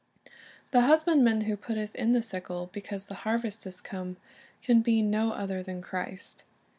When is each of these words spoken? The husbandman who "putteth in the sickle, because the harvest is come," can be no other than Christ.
The 0.71 0.81
husbandman 0.81 1.41
who 1.41 1.55
"putteth 1.55 1.93
in 1.95 2.11
the 2.13 2.23
sickle, 2.23 2.71
because 2.73 3.05
the 3.05 3.13
harvest 3.21 3.67
is 3.67 3.79
come," 3.79 4.17
can 4.63 4.81
be 4.81 5.03
no 5.03 5.31
other 5.31 5.61
than 5.61 5.79
Christ. 5.83 6.43